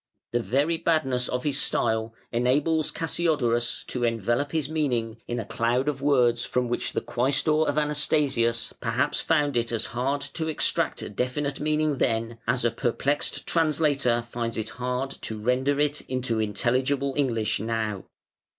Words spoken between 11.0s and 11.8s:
a definite